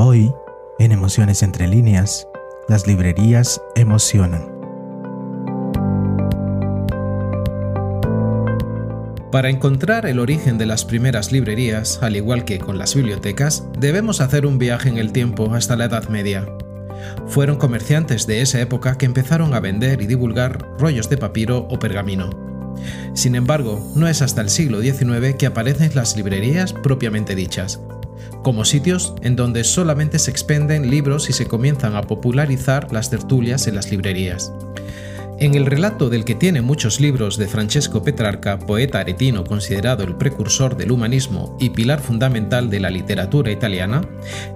[0.00, 0.32] Hoy,
[0.78, 2.28] en Emociones entre líneas,
[2.68, 4.46] las librerías emocionan.
[9.32, 14.20] Para encontrar el origen de las primeras librerías, al igual que con las bibliotecas, debemos
[14.20, 16.46] hacer un viaje en el tiempo hasta la Edad Media.
[17.26, 21.80] Fueron comerciantes de esa época que empezaron a vender y divulgar rollos de papiro o
[21.80, 22.30] pergamino.
[23.14, 27.80] Sin embargo, no es hasta el siglo XIX que aparecen las librerías propiamente dichas,
[28.48, 33.66] como sitios en donde solamente se expenden libros y se comienzan a popularizar las tertulias
[33.66, 34.54] en las librerías.
[35.38, 40.16] En el relato del que tiene muchos libros de Francesco Petrarca, poeta aretino considerado el
[40.16, 44.00] precursor del humanismo y pilar fundamental de la literatura italiana,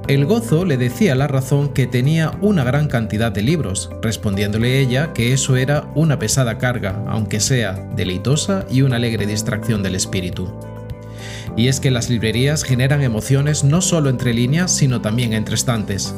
[0.09, 5.13] el gozo le decía la razón que tenía una gran cantidad de libros, respondiéndole ella
[5.13, 10.72] que eso era una pesada carga, aunque sea deleitosa y una alegre distracción del espíritu.
[11.57, 16.15] Y es que las librerías generan emociones no solo entre líneas, sino también entre estantes.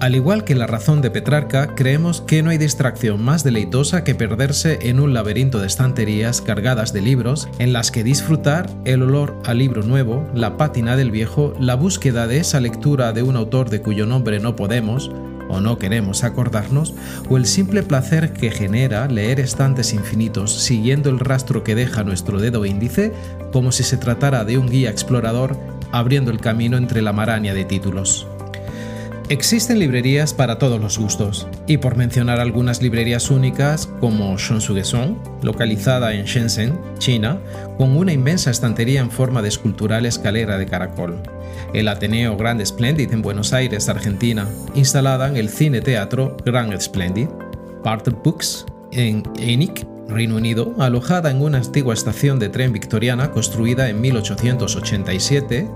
[0.00, 4.14] Al igual que la razón de Petrarca, creemos que no hay distracción más deleitosa que
[4.14, 9.34] perderse en un laberinto de estanterías cargadas de libros en las que disfrutar el olor
[9.46, 13.70] al libro nuevo, la pátina del viejo, la búsqueda de esa lectura de un autor
[13.70, 15.10] de cuyo nombre no podemos,
[15.54, 16.94] o no queremos acordarnos,
[17.28, 22.40] o el simple placer que genera leer estantes infinitos siguiendo el rastro que deja nuestro
[22.40, 23.12] dedo índice,
[23.52, 25.56] como si se tratara de un guía explorador
[25.92, 28.26] abriendo el camino entre la maraña de títulos.
[29.30, 36.12] Existen librerías para todos los gustos, y por mencionar algunas librerías únicas como Shonsugeson, localizada
[36.12, 37.40] en Shenzhen, China,
[37.78, 41.22] con una inmensa estantería en forma de escultural escalera de caracol.
[41.72, 47.28] El Ateneo Grand Splendid en Buenos Aires, Argentina, instalada en el Cine Teatro Grand Splendid.
[47.82, 53.88] Bartle Books en Enik, Reino Unido, alojada en una antigua estación de tren victoriana construida
[53.88, 55.68] en 1887,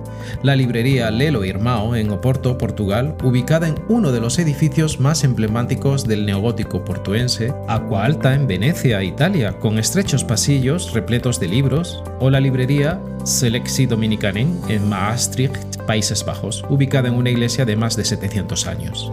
[0.42, 6.06] la librería Lelo Irmão en Oporto, Portugal, ubicada en uno de los edificios más emblemáticos
[6.06, 12.30] del neogótico portuense, Aqua Alta en Venecia, Italia, con estrechos pasillos repletos de libros, o
[12.30, 18.04] la librería Selexi Dominicanen en Maastricht, Países Bajos, ubicada en una iglesia de más de
[18.04, 19.10] 700 años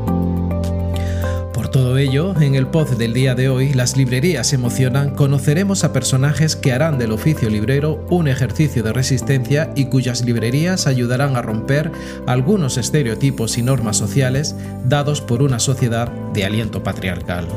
[1.69, 6.57] todo ello, en el pod del día de hoy, Las librerías emocionan, conoceremos a personajes
[6.57, 11.93] que harán del oficio librero un ejercicio de resistencia y cuyas librerías ayudarán a romper
[12.27, 17.47] algunos estereotipos y normas sociales dados por una sociedad de aliento patriarcal.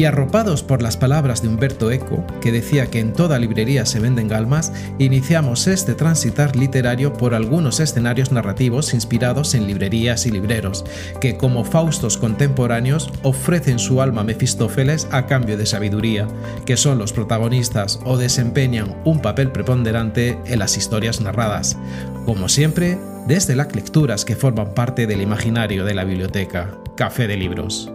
[0.00, 4.00] Y arropados por las palabras de Humberto Eco, que decía que en toda librería se
[4.00, 10.86] venden galmas, iniciamos este transitar literario por algunos escenarios narrativos inspirados en librerías y libreros,
[11.20, 16.26] que como Faustos contemporáneos ofrecen su alma a Mefistófeles a cambio de sabiduría,
[16.64, 21.76] que son los protagonistas o desempeñan un papel preponderante en las historias narradas.
[22.24, 22.96] Como siempre,
[23.26, 26.70] desde las lecturas que forman parte del imaginario de la biblioteca.
[26.96, 27.92] Café de Libros.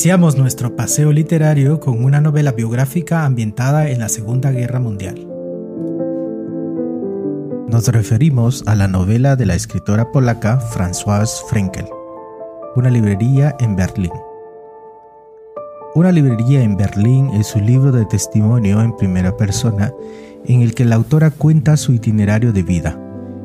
[0.00, 5.28] Iniciamos nuestro paseo literario con una novela biográfica ambientada en la Segunda Guerra Mundial.
[7.68, 11.84] Nos referimos a la novela de la escritora polaca Françoise Frenkel,
[12.76, 14.10] Una librería en Berlín.
[15.94, 19.92] Una librería en Berlín es un libro de testimonio en primera persona
[20.46, 22.98] en el que la autora cuenta su itinerario de vida.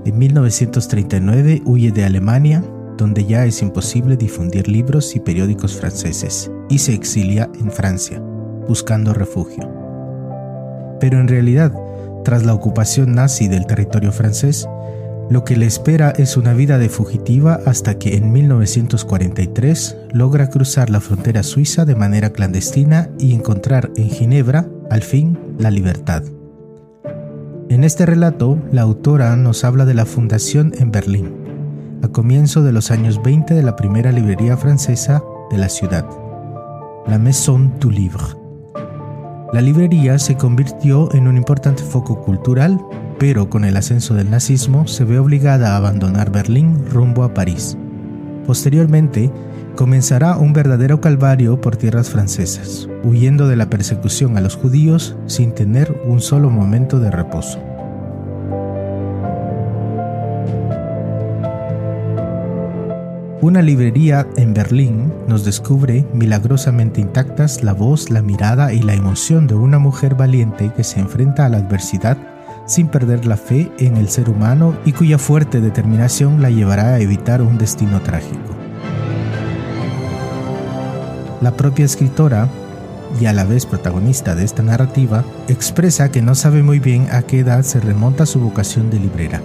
[0.06, 2.64] En 1939 huye de Alemania
[2.98, 8.20] donde ya es imposible difundir libros y periódicos franceses, y se exilia en Francia,
[8.68, 9.70] buscando refugio.
[11.00, 11.74] Pero en realidad,
[12.24, 14.68] tras la ocupación nazi del territorio francés,
[15.30, 20.92] lo que le espera es una vida de fugitiva hasta que en 1943 logra cruzar
[20.92, 26.24] la frontera suiza de manera clandestina y encontrar en Ginebra, al fin, la libertad.
[27.70, 31.34] En este relato, la autora nos habla de la fundación en Berlín,
[32.04, 36.06] a comienzo de los años 20 de la primera librería francesa de la ciudad,
[37.08, 38.24] la Maison du Livre.
[39.54, 42.80] La librería se convirtió en un importante foco cultural,
[43.20, 47.78] pero con el ascenso del nazismo se ve obligada a abandonar Berlín rumbo a París.
[48.46, 49.32] Posteriormente,
[49.76, 55.54] comenzará un verdadero calvario por tierras francesas, huyendo de la persecución a los judíos sin
[55.54, 57.60] tener un solo momento de reposo.
[63.46, 69.46] Una librería en Berlín nos descubre milagrosamente intactas la voz, la mirada y la emoción
[69.46, 72.18] de una mujer valiente que se enfrenta a la adversidad
[72.66, 77.00] sin perder la fe en el ser humano y cuya fuerte determinación la llevará a
[77.00, 78.56] evitar un destino trágico.
[81.40, 82.50] La propia escritora,
[83.22, 87.22] y a la vez protagonista de esta narrativa, expresa que no sabe muy bien a
[87.22, 89.40] qué edad se remonta su vocación de librera,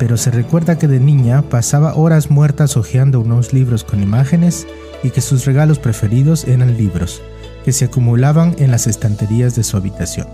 [0.00, 4.66] pero se recuerda que de niña pasaba horas muertas hojeando unos libros con imágenes
[5.02, 7.20] y que sus regalos preferidos eran libros,
[7.66, 10.26] que se acumulaban en las estanterías de su habitación.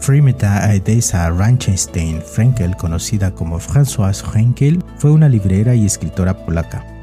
[0.00, 6.93] Frimeta Aedesa Ranchenstein Frenkel, conocida como Françoise Frenkel, fue una librera y escritora polaca.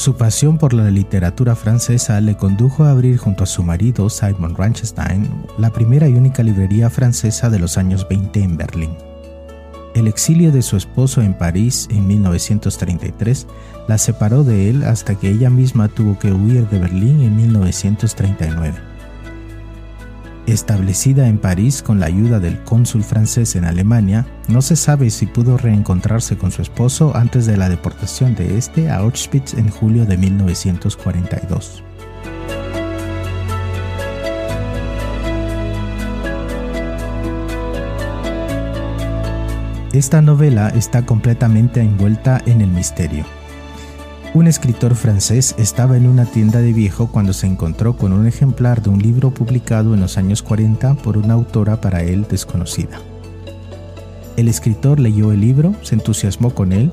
[0.00, 4.56] Su pasión por la literatura francesa le condujo a abrir junto a su marido Simon
[4.56, 8.96] Ranchenstein la primera y única librería francesa de los años 20 en Berlín.
[9.94, 13.46] El exilio de su esposo en París en 1933
[13.88, 18.89] la separó de él hasta que ella misma tuvo que huir de Berlín en 1939.
[20.46, 25.26] Establecida en París con la ayuda del cónsul francés en Alemania, no se sabe si
[25.26, 30.06] pudo reencontrarse con su esposo antes de la deportación de este a Auschwitz en julio
[30.06, 31.84] de 1942.
[39.92, 43.24] Esta novela está completamente envuelta en el misterio.
[44.32, 48.80] Un escritor francés estaba en una tienda de viejo cuando se encontró con un ejemplar
[48.80, 53.00] de un libro publicado en los años 40 por una autora para él desconocida.
[54.36, 56.92] El escritor leyó el libro, se entusiasmó con él,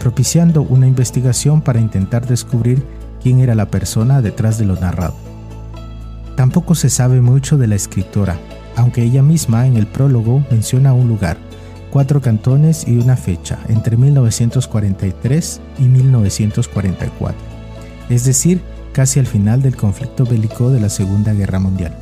[0.00, 2.82] propiciando una investigación para intentar descubrir
[3.22, 5.14] quién era la persona detrás de lo narrado.
[6.36, 8.38] Tampoco se sabe mucho de la escritora,
[8.74, 11.36] aunque ella misma en el prólogo menciona un lugar,
[11.92, 17.36] cuatro cantones y una fecha, entre 1943 y 1944,
[18.08, 18.62] es decir,
[18.92, 21.94] casi al final del conflicto bélico de la Segunda Guerra Mundial.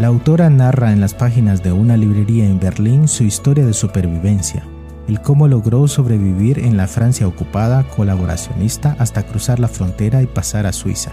[0.00, 4.64] La autora narra en las páginas de una librería en Berlín su historia de supervivencia,
[5.06, 10.66] el cómo logró sobrevivir en la Francia ocupada colaboracionista hasta cruzar la frontera y pasar
[10.66, 11.12] a Suiza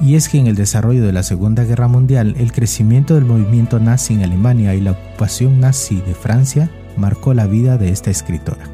[0.00, 3.80] y es que en el desarrollo de la Segunda Guerra Mundial, el crecimiento del movimiento
[3.80, 8.70] nazi en Alemania y la ocupación nazi de Francia marcó la vida de esta escritora.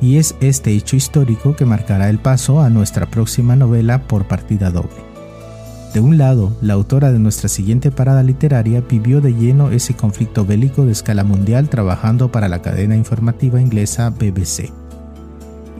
[0.00, 4.70] Y es este hecho histórico que marcará el paso a nuestra próxima novela por partida
[4.70, 5.12] doble.
[5.94, 10.44] De un lado, la autora de nuestra siguiente parada literaria vivió de lleno ese conflicto
[10.44, 14.72] bélico de escala mundial trabajando para la cadena informativa inglesa BBC.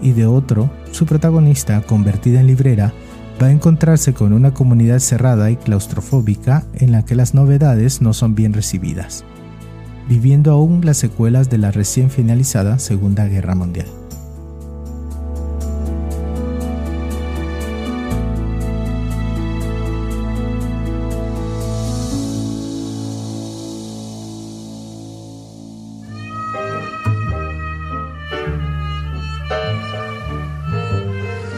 [0.02, 2.92] Y de otro, su protagonista, convertida en librera,
[3.42, 8.12] va a encontrarse con una comunidad cerrada y claustrofóbica en la que las novedades no
[8.12, 9.24] son bien recibidas,
[10.08, 13.88] viviendo aún las secuelas de la recién finalizada Segunda Guerra Mundial.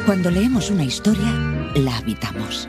[0.07, 2.69] Cuando leemos una historia, la habitamos.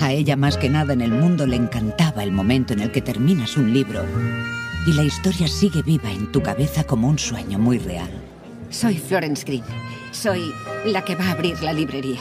[0.00, 3.02] A ella más que nada en el mundo le encantaba el momento en el que
[3.02, 4.02] terminas un libro
[4.86, 8.10] y la historia sigue viva en tu cabeza como un sueño muy real.
[8.70, 9.64] Soy Florence Green.
[10.12, 10.52] Soy
[10.86, 12.20] la que va a abrir la librería.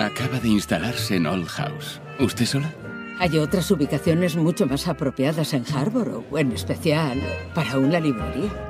[0.00, 2.00] Acaba de instalarse en Old House.
[2.20, 2.70] ¿Usted sola?
[3.20, 7.20] Hay otras ubicaciones mucho más apropiadas en Harborough, en especial
[7.54, 8.67] para una librería.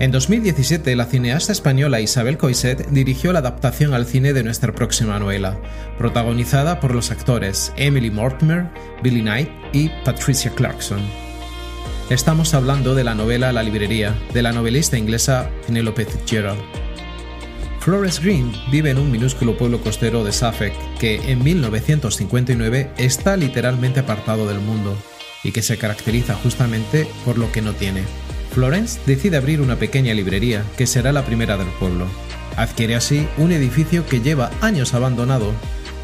[0.00, 5.18] En 2017, la cineasta española Isabel Coiset dirigió la adaptación al cine de nuestra próxima
[5.18, 5.60] novela,
[5.98, 8.70] protagonizada por los actores Emily Mortimer,
[9.02, 11.00] Billy Knight y Patricia Clarkson.
[12.10, 16.60] Estamos hablando de la novela La librería, de la novelista inglesa Penelope Fitzgerald.
[17.80, 23.98] Flores Green vive en un minúsculo pueblo costero de Suffolk que en 1959 está literalmente
[23.98, 24.96] apartado del mundo
[25.42, 28.02] y que se caracteriza justamente por lo que no tiene,
[28.52, 32.06] Florence decide abrir una pequeña librería que será la primera del pueblo.
[32.56, 35.52] Adquiere así un edificio que lleva años abandonado,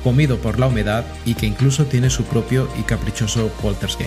[0.04, 3.98] comido por la humedad y que incluso tiene su propio y caprichoso Walter's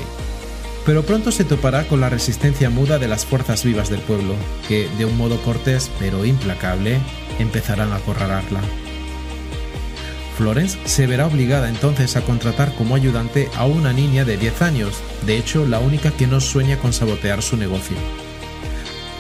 [0.85, 4.35] Pero pronto se topará con la resistencia muda de las fuerzas vivas del pueblo,
[4.67, 6.99] que, de un modo cortés pero implacable,
[7.39, 8.61] empezarán a acorralarla.
[10.37, 15.01] Florence se verá obligada entonces a contratar como ayudante a una niña de 10 años,
[15.25, 17.97] de hecho la única que no sueña con sabotear su negocio.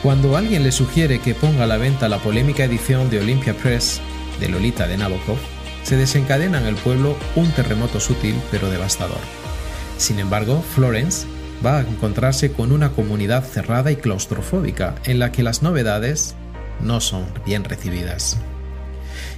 [0.03, 3.99] Cuando alguien le sugiere que ponga a la venta la polémica edición de Olympia Press
[4.39, 5.37] de Lolita de Nabokov,
[5.83, 9.19] se desencadena en el pueblo un terremoto sutil pero devastador.
[9.97, 11.25] Sin embargo, Florence
[11.65, 16.35] va a encontrarse con una comunidad cerrada y claustrofóbica en la que las novedades
[16.81, 18.37] no son bien recibidas.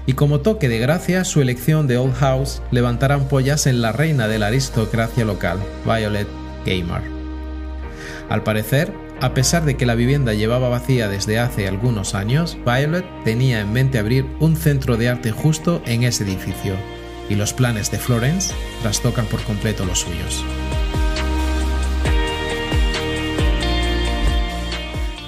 [0.06, 4.28] y como toque de gracia su elección de Old House levantará ampollas en la reina
[4.28, 6.28] de la aristocracia local, Violet
[6.66, 7.04] Gamer.
[8.28, 13.06] Al parecer, a pesar de que la vivienda llevaba vacía desde hace algunos años, Violet
[13.24, 16.76] tenía en mente abrir un centro de arte justo en ese edificio,
[17.30, 20.44] y los planes de Florence trastocan por completo los suyos.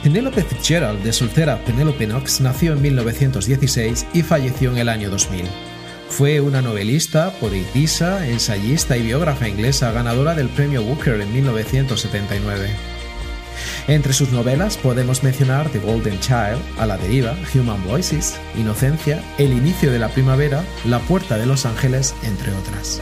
[0.04, 5.46] Penelope Fitzgerald, de soltera Penelope Knox, nació en 1916 y falleció en el año 2000.
[6.10, 12.70] Fue una novelista, poetisa, ensayista y biógrafa inglesa ganadora del premio Booker en 1979.
[13.88, 19.52] Entre sus novelas podemos mencionar The Golden Child, A la deriva, Human Voices, Inocencia, El
[19.52, 23.02] inicio de la primavera, La puerta de los ángeles, entre otras.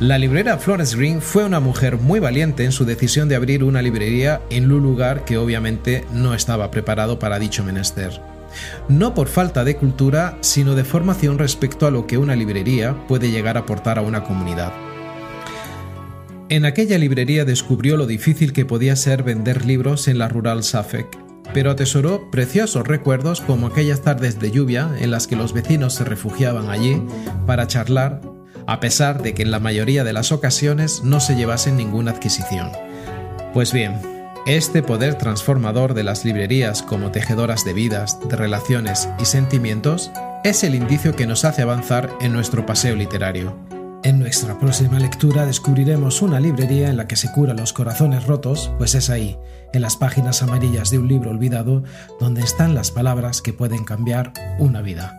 [0.00, 3.82] La librera Florence Green fue una mujer muy valiente en su decisión de abrir una
[3.82, 8.20] librería en un lugar que obviamente no estaba preparado para dicho menester.
[8.88, 13.30] No por falta de cultura, sino de formación respecto a lo que una librería puede
[13.30, 14.72] llegar a aportar a una comunidad.
[16.50, 21.18] En aquella librería descubrió lo difícil que podía ser vender libros en la rural Suffolk,
[21.52, 26.04] pero atesoró preciosos recuerdos como aquellas tardes de lluvia en las que los vecinos se
[26.04, 27.02] refugiaban allí
[27.46, 28.22] para charlar
[28.66, 32.70] a pesar de que en la mayoría de las ocasiones no se llevasen ninguna adquisición.
[33.54, 33.94] Pues bien,
[34.46, 40.10] este poder transformador de las librerías como tejedoras de vidas, de relaciones y sentimientos
[40.44, 43.56] es el indicio que nos hace avanzar en nuestro paseo literario.
[44.04, 48.70] En nuestra próxima lectura descubriremos una librería en la que se curan los corazones rotos,
[48.78, 49.36] pues es ahí,
[49.72, 51.82] en las páginas amarillas de un libro olvidado,
[52.20, 55.17] donde están las palabras que pueden cambiar una vida.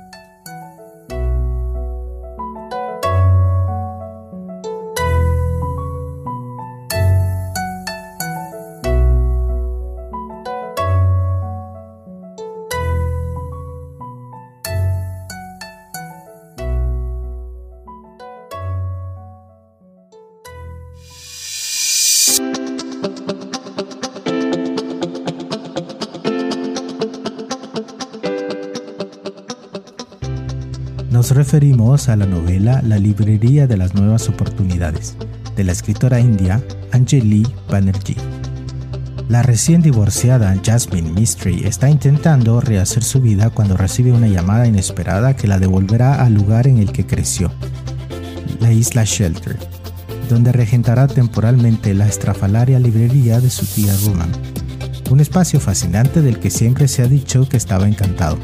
[31.29, 35.15] Nos referimos a la novela La librería de las nuevas oportunidades,
[35.55, 36.59] de la escritora india
[36.91, 38.15] Anjali Banerjee.
[39.27, 45.36] La recién divorciada Jasmine Mystery está intentando rehacer su vida cuando recibe una llamada inesperada
[45.36, 47.51] que la devolverá al lugar en el que creció,
[48.59, 49.55] la isla Shelter,
[50.31, 54.31] donde regentará temporalmente la estrafalaria librería de su tía Ruman,
[55.12, 58.39] un espacio fascinante del que siempre se ha dicho que estaba encantado.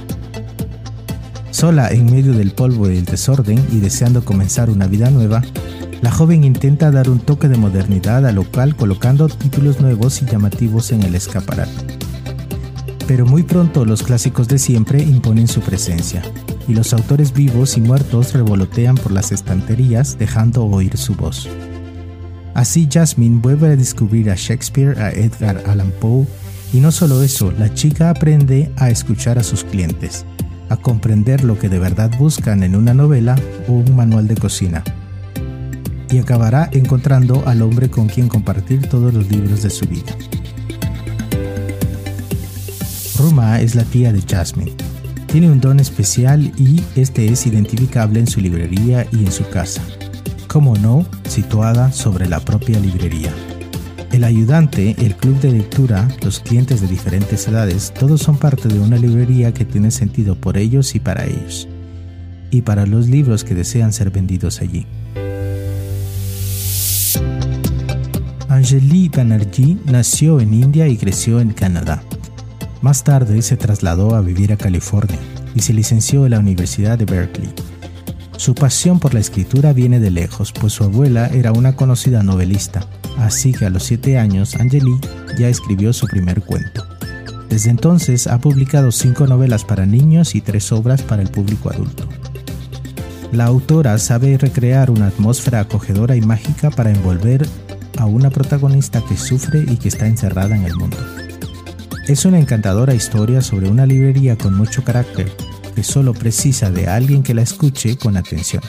[1.56, 5.42] Sola en medio del polvo y el desorden y deseando comenzar una vida nueva,
[6.02, 10.92] la joven intenta dar un toque de modernidad al local colocando títulos nuevos y llamativos
[10.92, 11.72] en el escaparate.
[13.08, 16.24] Pero muy pronto los clásicos de siempre imponen su presencia,
[16.68, 21.48] y los autores vivos y muertos revolotean por las estanterías dejando oír su voz.
[22.54, 26.28] Así Jasmine vuelve a descubrir a Shakespeare, a Edgar Allan Poe,
[26.74, 30.26] y no solo eso, la chica aprende a escuchar a sus clientes,
[30.70, 33.36] a comprender lo que de verdad buscan en una novela
[33.68, 34.84] o un manual de cocina.
[36.10, 40.16] Y acabará encontrando al hombre con quien compartir todos los libros de su vida.
[43.18, 44.74] Ruma es la tía de Jasmine.
[45.28, 49.82] Tiene un don especial y este es identificable en su librería y en su casa.
[50.48, 53.34] Como no, situada sobre la propia librería.
[54.12, 58.80] El ayudante, el club de lectura, los clientes de diferentes edades, todos son parte de
[58.80, 61.68] una librería que tiene sentido por ellos y para ellos,
[62.52, 64.86] y para los libros que desean ser vendidos allí.
[68.48, 72.02] Anjali Banerjee nació en India y creció en Canadá.
[72.82, 75.20] Más tarde se trasladó a vivir a California
[75.56, 77.52] y se licenció en la Universidad de Berkeley.
[78.38, 82.88] Su pasión por la escritura viene de lejos, pues su abuela era una conocida novelista,
[83.18, 85.00] así que a los 7 años Angeli
[85.38, 86.86] ya escribió su primer cuento.
[87.50, 92.08] Desde entonces ha publicado cinco novelas para niños y tres obras para el público adulto.
[93.32, 97.48] La autora sabe recrear una atmósfera acogedora y mágica para envolver
[97.98, 100.98] a una protagonista que sufre y que está encerrada en el mundo.
[102.08, 105.32] Es una encantadora historia sobre una librería con mucho carácter
[105.76, 108.64] que solo precisa de alguien que la escuche con atención.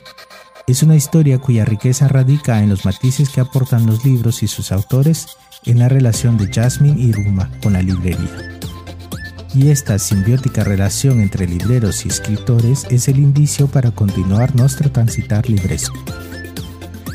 [0.67, 4.73] Es una historia cuya riqueza radica en los matices que aportan los libros y sus
[4.73, 5.29] autores
[5.65, 8.59] en la relación de Jasmine y Ruma con la librería.
[9.55, 15.49] Y esta simbiótica relación entre libreros y escritores es el indicio para continuar nuestro transitar
[15.49, 15.97] libresco.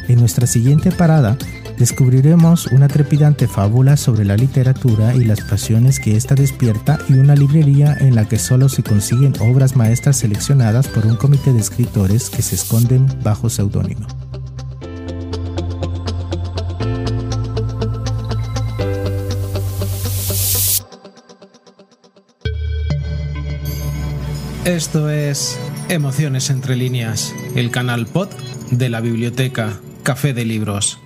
[0.08, 1.38] En nuestra siguiente parada
[1.78, 7.36] Descubriremos una trepidante fábula sobre la literatura y las pasiones que ésta despierta y una
[7.36, 12.30] librería en la que solo se consiguen obras maestras seleccionadas por un comité de escritores
[12.30, 14.08] que se esconden bajo seudónimo.
[24.66, 25.60] Esto es
[25.90, 28.30] Emociones entre líneas, el canal pod
[28.70, 31.00] de la biblioteca Café de Libros.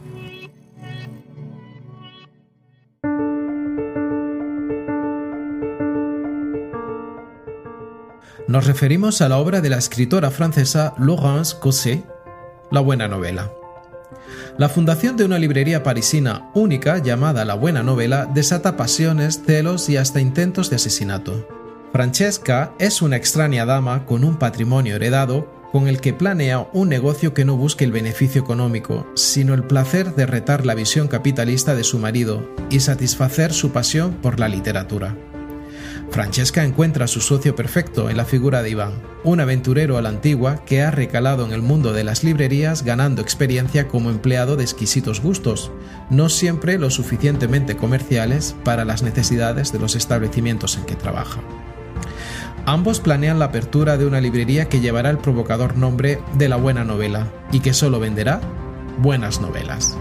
[8.55, 12.05] Nos referimos a la obra de la escritora francesa Laurence Cosset,
[12.71, 13.51] La Buena Novela.
[14.57, 19.97] La fundación de una librería parisina única llamada La Buena Novela desata pasiones, celos y
[19.97, 21.45] hasta intentos de asesinato.
[21.91, 27.33] Francesca es una extraña dama con un patrimonio heredado con el que planea un negocio
[27.33, 31.83] que no busque el beneficio económico, sino el placer de retar la visión capitalista de
[31.83, 35.13] su marido y satisfacer su pasión por la literatura.
[36.09, 38.93] Francesca encuentra a su socio perfecto en la figura de Iván,
[39.23, 43.21] un aventurero a la antigua que ha recalado en el mundo de las librerías ganando
[43.21, 45.71] experiencia como empleado de exquisitos gustos,
[46.09, 51.41] no siempre lo suficientemente comerciales para las necesidades de los establecimientos en que trabaja.
[52.65, 56.83] Ambos planean la apertura de una librería que llevará el provocador nombre de la buena
[56.83, 58.41] novela y que solo venderá
[58.97, 59.95] buenas novelas.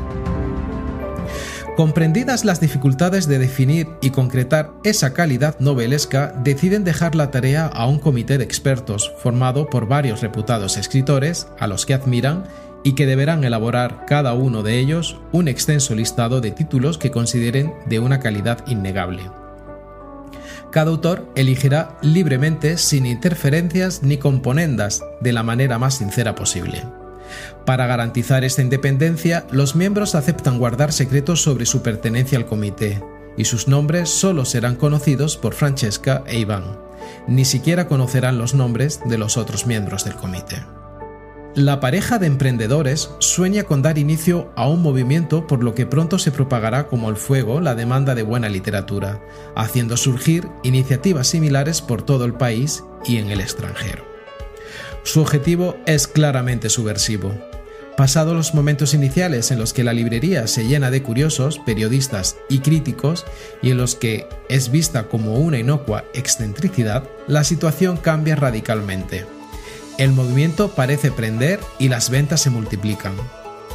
[1.77, 7.89] Comprendidas las dificultades de definir y concretar esa calidad novelesca, deciden dejar la tarea a
[7.89, 12.45] un comité de expertos formado por varios reputados escritores a los que admiran
[12.85, 17.75] y que deberán elaborar cada uno de ellos un extenso listado de títulos que consideren
[17.87, 19.23] de una calidad innegable.
[20.71, 26.85] Cada autor elegirá libremente, sin interferencias ni componendas, de la manera más sincera posible.
[27.65, 33.03] Para garantizar esta independencia, los miembros aceptan guardar secretos sobre su pertenencia al comité,
[33.37, 36.79] y sus nombres solo serán conocidos por Francesca e Iván.
[37.27, 40.63] Ni siquiera conocerán los nombres de los otros miembros del comité.
[41.55, 46.19] La pareja de emprendedores sueña con dar inicio a un movimiento por lo que pronto
[46.19, 49.21] se propagará como el fuego la demanda de buena literatura,
[49.55, 54.14] haciendo surgir iniciativas similares por todo el país y en el extranjero.
[55.05, 57.35] Su objetivo es claramente subversivo.
[57.97, 62.61] Pasados los momentos iniciales en los que la librería se llena de curiosos, periodistas y
[62.61, 63.25] críticos,
[63.63, 69.27] y en los que es vista como una inocua excentricidad, la situación cambia radicalmente.
[69.99, 73.15] El movimiento parece prender y las ventas se multiplican.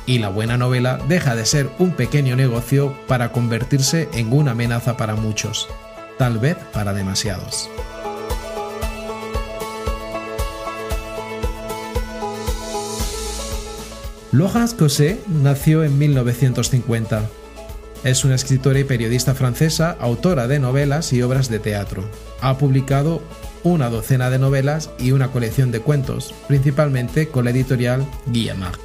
[0.08, 4.98] Y la buena novela deja de ser un pequeño negocio para convertirse en una amenaza
[4.98, 5.70] para muchos,
[6.18, 7.70] tal vez para demasiados.
[14.40, 17.30] Laurence Cosset nació en 1950.
[18.06, 22.10] Es una escritora y periodista francesa, autora de novelas y obras de teatro.
[22.40, 23.22] Ha publicado
[23.66, 28.80] una docena de novelas y una colección de cuentos, principalmente con la editorial Guillemard.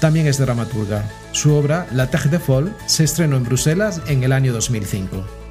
[0.00, 1.10] También es dramaturga.
[1.32, 5.41] Su obra, La Terre de Folle, se estrenó en Bruselas en el año 2005.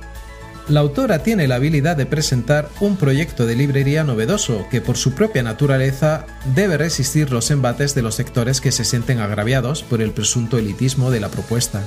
[0.72, 5.14] La autora tiene la habilidad de presentar un proyecto de librería novedoso que por su
[5.14, 10.12] propia naturaleza debe resistir los embates de los sectores que se sienten agraviados por el
[10.12, 11.84] presunto elitismo de la propuesta.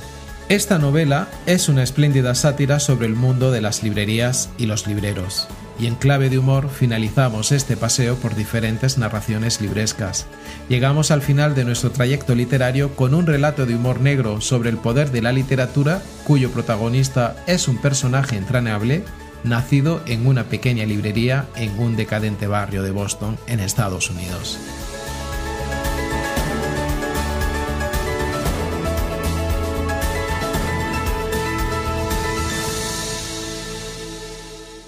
[0.50, 5.48] Esta novela es una espléndida sátira sobre el mundo de las librerías y los libreros
[5.78, 10.26] y en clave de humor finalizamos este paseo por diferentes narraciones librescas.
[10.68, 14.78] Llegamos al final de nuestro trayecto literario con un relato de humor negro sobre el
[14.78, 19.04] poder de la literatura, cuyo protagonista es un personaje entrañable,
[19.42, 24.58] nacido en una pequeña librería en un decadente barrio de Boston, en Estados Unidos.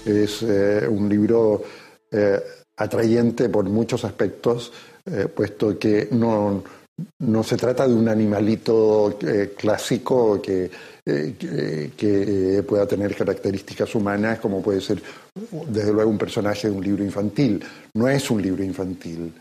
[0.07, 1.61] Es eh, un libro
[2.09, 2.39] eh,
[2.77, 4.71] atrayente por muchos aspectos,
[5.05, 6.63] eh, puesto que no,
[7.19, 9.19] no, se trata de un animalito
[9.57, 10.71] clásico que,
[11.03, 15.01] que, pueda tener características humanas, como puede ser,
[15.67, 17.61] desde luego, un personaje de un libro infantil.
[17.93, 19.33] No es un libro infantil.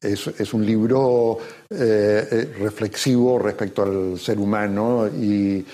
[0.00, 5.64] Es, es un libro reflexivo respecto al ser humano y,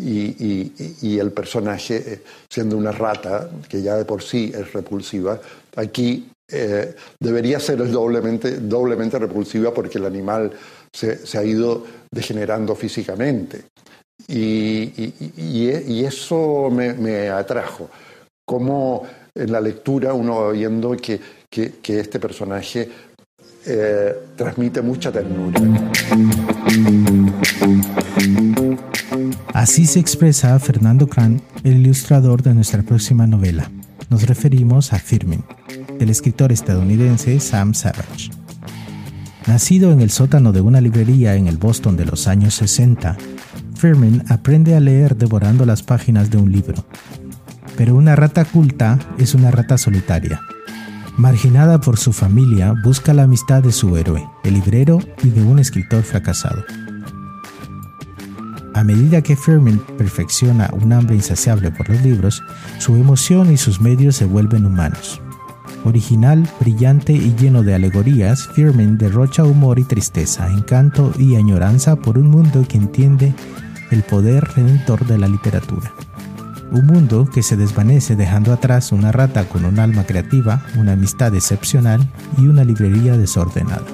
[0.00, 5.40] y, el personaje, eh, siendo una rata, que ya de por sí es repulsiva,
[5.76, 10.52] aquí eh, debería ser doblemente, doblemente repulsiva porque el animal
[10.92, 13.64] se, ha ido degenerando físicamente.
[14.28, 15.68] Y,
[16.04, 17.88] eso me, atrajo.
[18.44, 22.88] Como en la lectura uno va viendo que, este personaje
[23.66, 25.60] eh, transmite mucha ternura.
[29.60, 33.70] Así se expresa Fernando Cran, el ilustrador de nuestra próxima novela.
[34.08, 35.44] Nos referimos a Firmin,
[35.98, 38.30] del escritor estadounidense Sam Savage.
[39.46, 43.18] Nacido en el sótano de una librería en el Boston de los años 60,
[43.74, 46.86] Firmin aprende a leer devorando las páginas de un libro.
[47.76, 50.40] Pero una rata culta es una rata solitaria.
[51.18, 55.58] Marginada por su familia, busca la amistad de su héroe, el librero y de un
[55.58, 56.64] escritor fracasado.
[58.80, 62.42] A medida que Firmin perfecciona un hambre insaciable por los libros,
[62.78, 65.20] su emoción y sus medios se vuelven humanos.
[65.84, 72.16] Original, brillante y lleno de alegorías, Firmin derrocha humor y tristeza, encanto y añoranza por
[72.16, 73.34] un mundo que entiende
[73.90, 75.92] el poder redentor de la literatura.
[76.72, 81.34] Un mundo que se desvanece dejando atrás una rata con un alma creativa, una amistad
[81.34, 83.84] excepcional y una librería desordenada.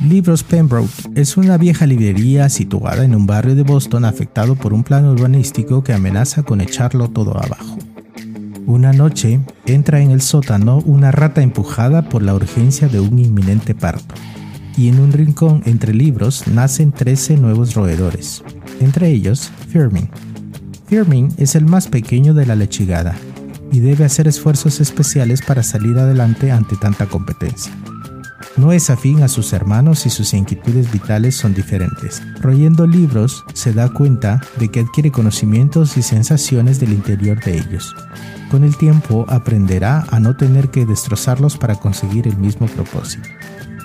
[0.00, 4.84] Libros Pembroke es una vieja librería situada en un barrio de Boston afectado por un
[4.84, 7.76] plan urbanístico que amenaza con echarlo todo abajo.
[8.64, 13.74] Una noche entra en el sótano una rata empujada por la urgencia de un inminente
[13.74, 14.14] parto,
[14.76, 18.44] y en un rincón entre libros nacen 13 nuevos roedores,
[18.80, 20.08] entre ellos Firmin.
[20.86, 23.16] Firmin es el más pequeño de la lechigada
[23.72, 27.72] y debe hacer esfuerzos especiales para salir adelante ante tanta competencia.
[28.58, 32.20] No es afín a sus hermanos y sus inquietudes vitales son diferentes.
[32.40, 37.94] Royendo libros, se da cuenta de que adquiere conocimientos y sensaciones del interior de ellos,
[38.50, 43.28] con el tiempo aprenderá a no tener que destrozarlos para conseguir el mismo propósito.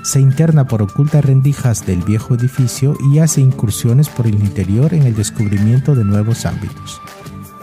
[0.03, 5.03] Se interna por ocultas rendijas del viejo edificio y hace incursiones por el interior en
[5.03, 6.99] el descubrimiento de nuevos ámbitos.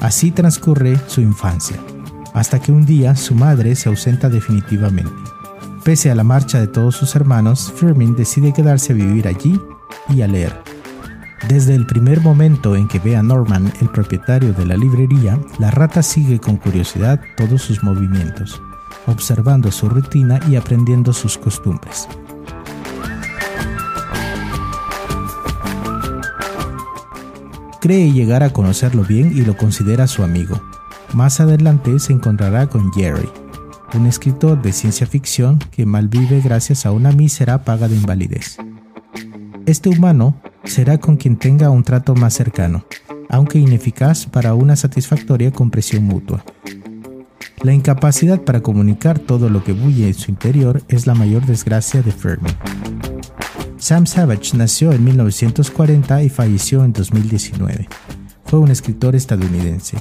[0.00, 1.76] Así transcurre su infancia,
[2.34, 5.39] hasta que un día su madre se ausenta definitivamente.
[5.84, 9.58] Pese a la marcha de todos sus hermanos, Firmin decide quedarse a vivir allí
[10.10, 10.54] y a leer.
[11.48, 15.70] Desde el primer momento en que ve a Norman, el propietario de la librería, la
[15.70, 18.60] rata sigue con curiosidad todos sus movimientos,
[19.06, 22.06] observando su rutina y aprendiendo sus costumbres.
[27.80, 30.60] Cree llegar a conocerlo bien y lo considera su amigo.
[31.14, 33.28] Más adelante se encontrará con Jerry,
[33.98, 38.56] un escritor de ciencia ficción que malvive gracias a una mísera paga de invalidez.
[39.66, 42.84] Este humano será con quien tenga un trato más cercano,
[43.28, 46.44] aunque ineficaz para una satisfactoria compresión mutua.
[47.62, 52.02] La incapacidad para comunicar todo lo que bulle en su interior es la mayor desgracia
[52.02, 52.50] de Fermi.
[53.76, 57.88] Sam Savage nació en 1940 y falleció en 2019.
[58.44, 59.98] Fue un escritor estadounidense.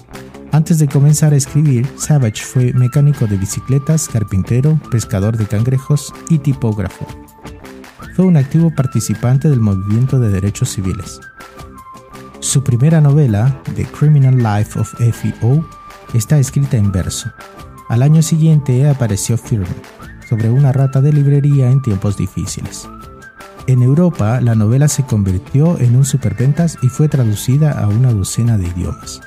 [0.52, 6.40] Antes de comenzar a escribir, Savage fue mecánico de bicicletas, carpintero, pescador de cangrejos y
[6.40, 7.06] tipógrafo
[8.20, 11.22] fue un activo participante del movimiento de derechos civiles.
[12.42, 15.64] Su primera novela, The Criminal Life of F.E.O.,
[16.14, 17.32] está escrita en verso.
[17.88, 19.74] Al año siguiente apareció Firme,
[20.28, 22.90] sobre una rata de librería en tiempos difíciles.
[23.68, 28.58] En Europa, la novela se convirtió en un superventas y fue traducida a una docena
[28.58, 29.22] de idiomas.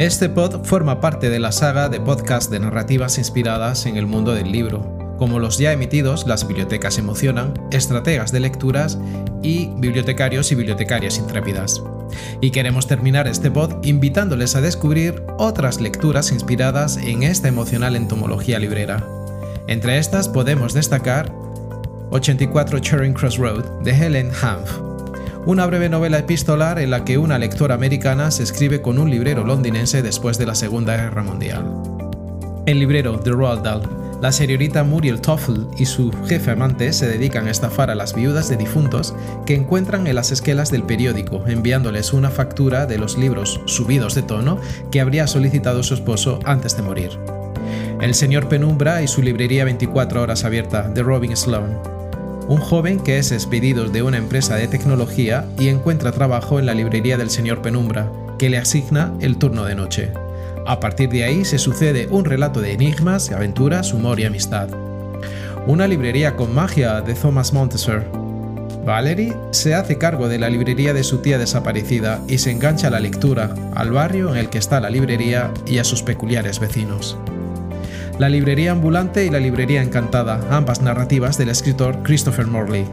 [0.00, 4.32] Este pod forma parte de la saga de podcasts de narrativas inspiradas en el mundo
[4.32, 8.98] del libro, como los ya emitidos Las Bibliotecas Emocionan, Estrategas de Lecturas
[9.42, 11.82] y Bibliotecarios y Bibliotecarias Intrépidas.
[12.40, 18.58] Y queremos terminar este pod invitándoles a descubrir otras lecturas inspiradas en esta emocional entomología
[18.58, 19.06] librera.
[19.66, 21.30] Entre estas podemos destacar
[22.08, 24.78] 84 Charing Cross Road de Helen Hanff,
[25.46, 29.44] una breve novela epistolar en la que una lectora americana se escribe con un librero
[29.44, 31.64] londinense después de la Segunda Guerra Mundial.
[32.66, 33.82] El librero de Roald Dahl,
[34.20, 38.50] la señorita Muriel Toffel y su jefe amante se dedican a estafar a las viudas
[38.50, 39.14] de difuntos
[39.46, 44.22] que encuentran en las esquelas del periódico, enviándoles una factura de los libros subidos de
[44.22, 44.60] tono
[44.92, 47.18] que habría solicitado su esposo antes de morir.
[48.02, 51.99] El señor Penumbra y su librería 24 horas abierta de Robin Sloan
[52.50, 56.74] un joven que es despedido de una empresa de tecnología y encuentra trabajo en la
[56.74, 58.10] librería del señor Penumbra,
[58.40, 60.10] que le asigna el turno de noche.
[60.66, 64.68] A partir de ahí se sucede un relato de enigmas, aventuras, humor y amistad.
[65.68, 68.04] Una librería con magia de Thomas Montessor.
[68.84, 72.90] Valerie se hace cargo de la librería de su tía desaparecida y se engancha a
[72.90, 77.16] la lectura, al barrio en el que está la librería y a sus peculiares vecinos.
[78.20, 82.84] La librería ambulante y la librería encantada, ambas narrativas del escritor Christopher Morley.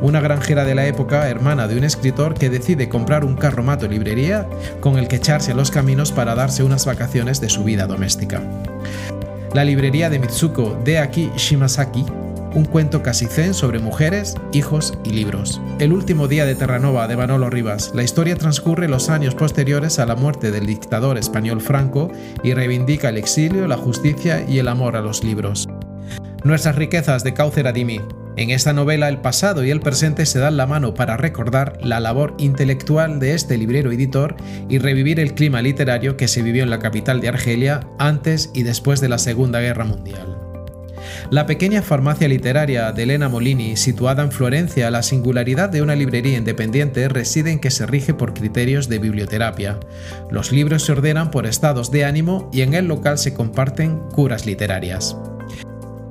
[0.00, 4.48] una granjera de la época, hermana de un escritor que decide comprar un carromato librería
[4.80, 8.40] con el que echarse a los caminos para darse unas vacaciones de su vida doméstica.
[9.52, 12.06] La librería de Mitsuko de Aki Shimasaki
[12.54, 15.60] un cuento casi zen sobre mujeres, hijos y libros.
[15.78, 17.92] El último día de Terranova de Manolo Rivas.
[17.94, 22.10] La historia transcurre los años posteriores a la muerte del dictador español Franco
[22.42, 25.68] y reivindica el exilio, la justicia y el amor a los libros.
[26.44, 28.00] Nuestras riquezas de Caucer Adimi.
[28.36, 32.00] En esta novela el pasado y el presente se dan la mano para recordar la
[32.00, 34.36] labor intelectual de este librero editor
[34.68, 38.62] y revivir el clima literario que se vivió en la capital de Argelia antes y
[38.62, 40.41] después de la Segunda Guerra Mundial.
[41.30, 46.36] La pequeña farmacia literaria de Elena Molini, situada en Florencia, la singularidad de una librería
[46.36, 49.78] independiente reside en que se rige por criterios de biblioterapia.
[50.30, 54.46] Los libros se ordenan por estados de ánimo y en el local se comparten curas
[54.46, 55.16] literarias.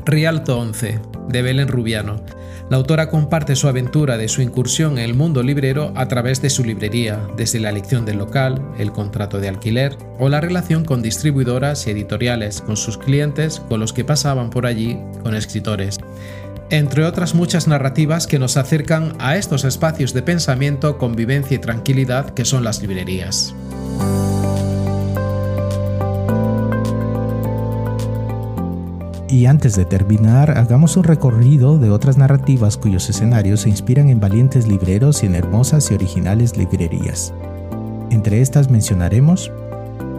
[0.06, 2.24] Rialto 11, de Belén Rubiano.
[2.70, 6.50] La autora comparte su aventura de su incursión en el mundo librero a través de
[6.50, 11.04] su librería, desde la elección del local, el contrato de alquiler o la relación con
[11.04, 16.00] distribuidoras y editoriales, con sus clientes, con los que pasaban por allí, con escritores.
[16.72, 22.30] Entre otras muchas narrativas que nos acercan a estos espacios de pensamiento, convivencia y tranquilidad
[22.32, 23.54] que son las librerías.
[29.32, 34.20] Y antes de terminar, hagamos un recorrido de otras narrativas cuyos escenarios se inspiran en
[34.20, 37.34] valientes libreros y en hermosas y originales librerías.
[38.10, 39.50] Entre estas mencionaremos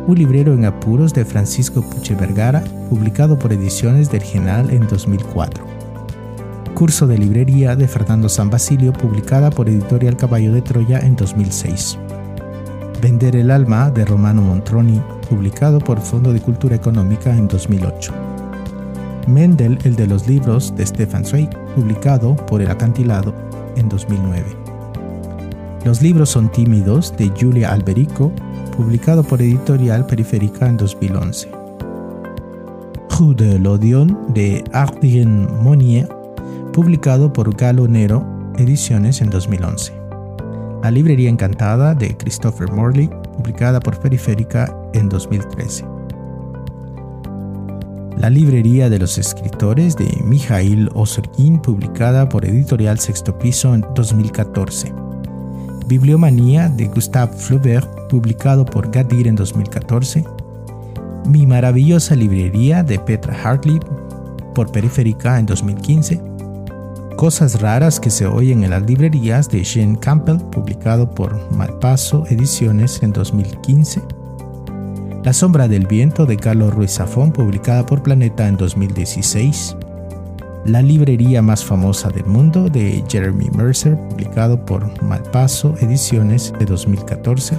[0.07, 5.63] Un librero en apuros de Francisco Puche Vergara, publicado por Ediciones del Genal en 2004.
[6.75, 11.99] Curso de librería de Fernando San Basilio, publicada por Editorial Caballo de Troya en 2006.
[13.03, 18.32] Vender el alma de Romano Montroni, publicado por Fondo de Cultura Económica en 2008.
[19.29, 23.35] Mendel, el de los libros de Stefan Zweig, publicado por El Acantilado
[23.77, 24.45] en 2009.
[25.85, 28.33] Los libros son tímidos de Julia Alberico,
[28.77, 31.51] publicado por Editorial Periférica en 2011.
[33.11, 36.09] Rue de l'Odion de Adrien Monnier,
[36.73, 38.25] publicado por Galo Nero
[38.59, 39.93] Ediciones en 2011.
[40.83, 45.92] La librería encantada de Christopher Morley, publicada por Periférica en 2013.
[48.17, 54.93] La librería de los escritores de Mijail Osorkin, publicada por Editorial Sexto Piso en 2014.
[55.89, 60.25] Bibliomanía de Gustave Flaubert, publicado por Gadir en 2014.
[61.27, 63.81] Mi maravillosa librería de Petra Hartley,
[64.55, 66.21] por Periférica en 2015.
[67.17, 73.03] Cosas raras que se oyen en las librerías de Jean Campbell, publicado por Malpaso Ediciones
[73.03, 74.22] en 2015.
[75.25, 79.77] La sombra del viento de Carlos Ruiz Zafón, publicada por Planeta en 2016.
[80.67, 87.57] La librería más famosa del mundo de Jeremy Mercer, publicado por Malpaso Ediciones de 2014.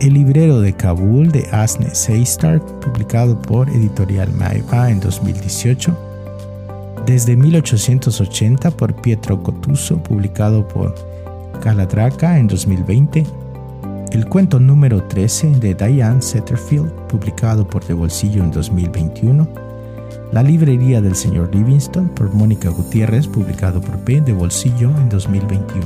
[0.00, 5.98] El librero de Kabul de Asne Seistar, publicado por Editorial Maipa en 2018.
[7.06, 10.94] Desde 1880 por Pietro Cotuso, publicado por
[11.60, 13.43] Calatraca en 2020
[14.14, 19.48] el cuento número 13 de Diane Setterfield, publicado por De Bolsillo en 2021.
[20.30, 25.84] La librería del señor Livingston por Mónica Gutiérrez, publicado por P de Bolsillo en 2021.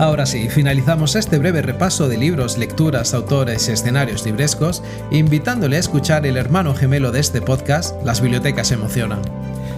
[0.00, 5.80] Ahora sí, finalizamos este breve repaso de libros, lecturas, autores y escenarios librescos, invitándole a
[5.80, 9.20] escuchar el hermano gemelo de este podcast, Las Bibliotecas Emocionan.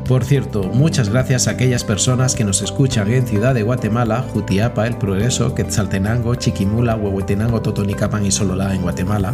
[0.07, 4.87] Por cierto, muchas gracias a aquellas personas que nos escuchan en Ciudad de Guatemala, Jutiapa,
[4.87, 9.33] El Progreso, Quetzaltenango, Chiquimula, Huehuetenango, Totonicapan y Sololá en Guatemala.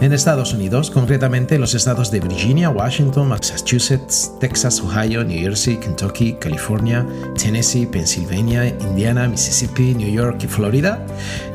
[0.00, 5.76] En Estados Unidos, concretamente en los estados de Virginia, Washington, Massachusetts, Texas, Ohio, New Jersey,
[5.76, 7.06] Kentucky, California,
[7.40, 11.06] Tennessee, Pennsylvania, Indiana, Mississippi, New York y Florida.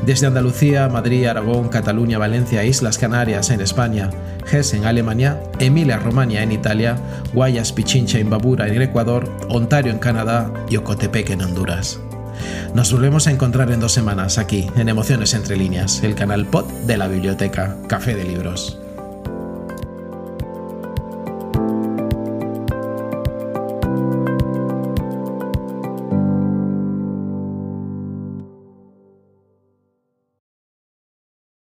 [0.06, 4.10] Desde Andalucía, Madrid, Aragón, Cataluña, Valencia, Islas Canarias en España,
[4.50, 6.96] Hesse en Alemania, Emilia-Romagna en Italia,
[7.32, 8.30] Guayas, Pichincha en
[8.66, 12.00] en el Ecuador, Ontario en Canadá y Ocotepec en Honduras.
[12.74, 16.66] Nos volvemos a encontrar en dos semanas aquí, en Emociones Entre Líneas, el canal pod
[16.86, 18.83] de la biblioteca Café de Libros.